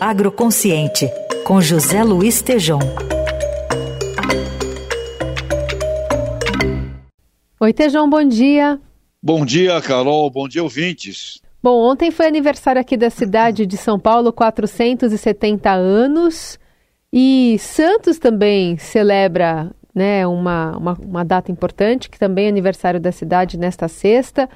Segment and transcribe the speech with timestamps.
[0.00, 1.10] Agroconsciente,
[1.44, 2.78] com José Luiz Tejom.
[7.58, 8.80] Oi, Tejão, bom dia.
[9.20, 10.30] Bom dia, Carol.
[10.30, 11.40] Bom dia, ouvintes.
[11.60, 16.60] Bom, ontem foi aniversário aqui da cidade de São Paulo, 470 anos.
[17.12, 23.10] E Santos também celebra né, uma, uma, uma data importante, que também é aniversário da
[23.10, 24.48] cidade nesta sexta.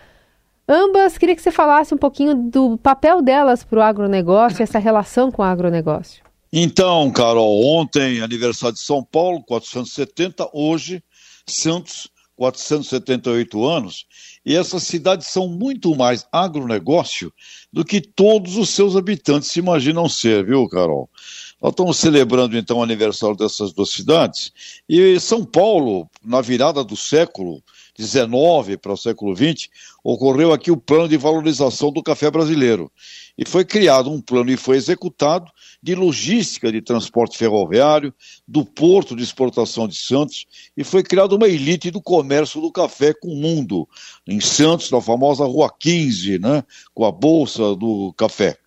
[0.75, 5.31] Ambas, queria que você falasse um pouquinho do papel delas para o agronegócio, essa relação
[5.31, 6.25] com o agronegócio.
[6.51, 11.05] Então, Carol, ontem aniversário de São Paulo, 470, hoje
[11.47, 14.07] Santos, 478 anos,
[14.47, 17.31] e essas cidades são muito mais agronegócio
[17.71, 21.11] do que todos os seus habitantes se imaginam ser, viu, Carol?
[21.63, 24.51] Nós estamos celebrando então o aniversário dessas duas cidades,
[24.89, 27.63] e São Paulo, na virada do século,
[27.97, 29.71] 19 para o século 20,
[30.03, 32.91] ocorreu aqui o plano de valorização do café brasileiro.
[33.39, 38.13] E foi criado um plano e foi executado de logística de transporte ferroviário,
[38.49, 43.15] do porto de exportação de Santos, e foi criada uma elite do comércio do café
[43.15, 43.89] com o mundo,
[44.27, 48.59] em Santos, na famosa Rua 15, né, com a Bolsa do Café.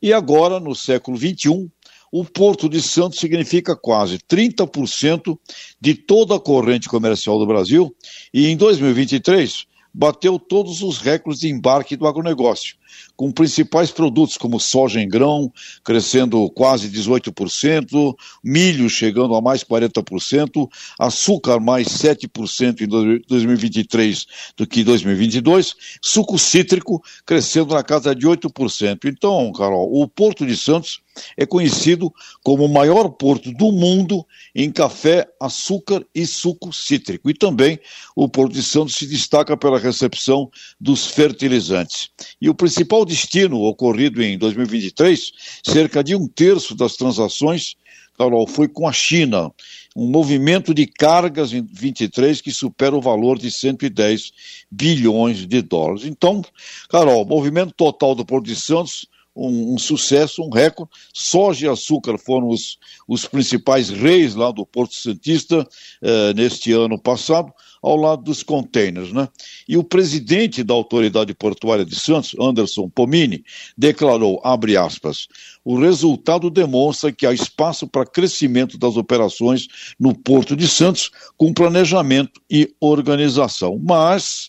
[0.00, 1.68] E agora, no século XXI,
[2.12, 5.38] o Porto de Santos significa quase 30%
[5.80, 7.94] de toda a corrente comercial do Brasil
[8.32, 12.76] e em 2023 bateu todos os recordes de embarque do agronegócio,
[13.16, 15.52] com principais produtos como soja em grão
[15.84, 22.86] crescendo quase 18%, milho chegando a mais 40%, açúcar mais 7% em
[23.26, 29.04] 2023 do que 2022, suco cítrico crescendo na casa de 8%.
[29.06, 31.00] Então, Carol, o Porto de Santos
[31.36, 37.28] é conhecido como o maior porto do mundo em café, açúcar e suco cítrico.
[37.28, 37.78] E também
[38.14, 42.10] o Porto de Santos se destaca pela recepção dos fertilizantes.
[42.40, 45.32] E o principal destino ocorrido em 2023,
[45.64, 47.76] cerca de um terço das transações
[48.18, 49.52] Carol, foi com a China,
[49.94, 54.32] um movimento de cargas em 23 que supera o valor de 110
[54.68, 56.04] bilhões de dólares.
[56.04, 56.42] Então,
[56.88, 59.06] Carol, movimento total do Porto de Santos
[59.36, 60.90] um, um, sucesso, um recorde.
[61.14, 65.64] Soja e açúcar foram os, os principais reis lá do Porto Santista
[66.02, 67.52] eh, neste ano passado,
[67.82, 69.12] ao lado dos containers.
[69.12, 69.28] Né?
[69.68, 73.44] E o presidente da Autoridade Portuária de Santos, Anderson Pomini,
[73.76, 75.28] declarou, abre aspas,
[75.64, 79.68] o resultado demonstra que há espaço para crescimento das operações
[79.98, 83.78] no Porto de Santos com planejamento e organização.
[83.82, 84.48] Mas,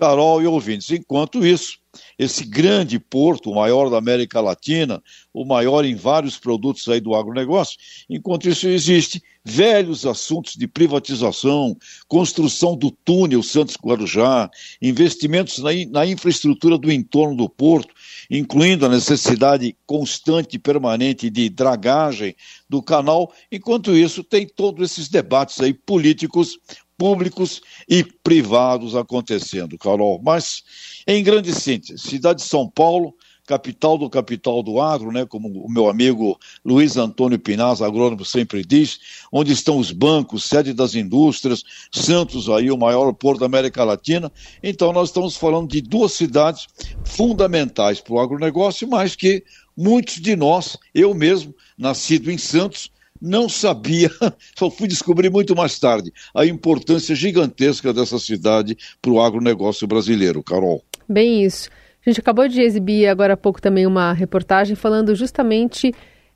[0.00, 1.78] Carol e ouvintes, enquanto isso,
[2.18, 5.02] esse grande porto, o maior da América Latina,
[5.32, 7.76] o maior em vários produtos aí do agronegócio.
[8.08, 11.76] Enquanto isso existe velhos assuntos de privatização,
[12.08, 14.48] construção do túnel Santos Guarujá,
[14.80, 17.92] investimentos na, na infraestrutura do entorno do porto,
[18.30, 22.34] incluindo a necessidade constante e permanente de dragagem
[22.68, 23.32] do canal.
[23.52, 26.58] Enquanto isso, tem todos esses debates aí políticos
[27.00, 30.20] públicos e privados acontecendo, Carol.
[30.22, 30.62] Mas,
[31.06, 33.14] em grande síntese, cidade de São Paulo,
[33.46, 38.62] capital do capital do agro, né, como o meu amigo Luiz Antônio Pinaz, agrônomo, sempre
[38.62, 39.00] diz,
[39.32, 44.30] onde estão os bancos, sede das indústrias, Santos aí, o maior porto da América Latina.
[44.62, 46.66] Então, nós estamos falando de duas cidades
[47.02, 49.42] fundamentais para o agronegócio, mas que
[49.74, 54.10] muitos de nós, eu mesmo, nascido em Santos, não sabia,
[54.56, 60.42] só fui descobrir muito mais tarde, a importância gigantesca dessa cidade para o agronegócio brasileiro,
[60.42, 60.82] Carol.
[61.08, 61.68] Bem isso.
[62.04, 65.92] A gente acabou de exibir agora há pouco também uma reportagem falando justamente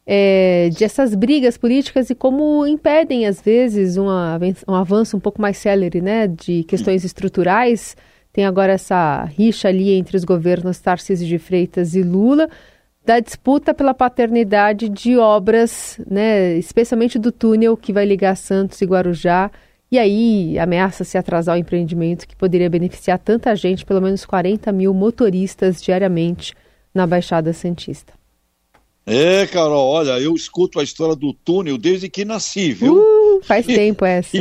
[0.06, 4.06] é, de essas brigas políticas e como impedem, às vezes, um,
[4.68, 7.96] um avanço um pouco mais célere né, de questões estruturais.
[8.32, 12.48] Tem agora essa rixa ali entre os governos Tarcísio de Freitas e Lula
[13.04, 18.86] da disputa pela paternidade de obras, né, especialmente do túnel que vai ligar Santos e
[18.86, 19.50] Guarujá.
[19.92, 24.72] E aí ameaça se atrasar o empreendimento que poderia beneficiar tanta gente, pelo menos 40
[24.72, 26.54] mil motoristas diariamente
[26.94, 28.14] na Baixada Santista.
[29.06, 32.96] É, Carol, olha, eu escuto a história do túnel desde que nasci, viu?
[32.96, 34.38] Uh, faz tempo essa.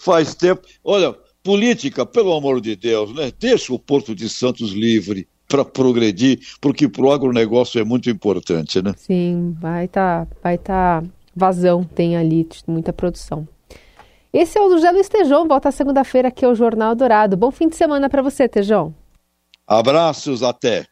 [0.00, 0.62] faz tempo.
[0.82, 3.30] Olha, política, pelo amor de Deus, né?
[3.38, 8.82] Deixa o Porto de Santos livre para progredir, porque para o agronegócio é muito importante,
[8.82, 8.94] né?
[8.96, 11.02] Sim, vai estar tá, vai tá
[11.34, 13.46] vazão, tem ali muita produção.
[14.32, 17.36] Esse é o José Luiz Tejão, volta segunda-feira aqui ao Jornal Dourado.
[17.36, 18.94] Bom fim de semana para você, Tejão.
[19.66, 20.86] Abraços, até.